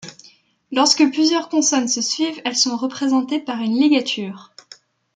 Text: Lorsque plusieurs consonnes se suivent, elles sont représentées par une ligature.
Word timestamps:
Lorsque 0.71 1.11
plusieurs 1.11 1.47
consonnes 1.47 1.87
se 1.87 2.01
suivent, 2.01 2.41
elles 2.43 2.55
sont 2.55 2.75
représentées 2.75 3.39
par 3.39 3.59
une 3.61 3.79
ligature. 3.79 4.51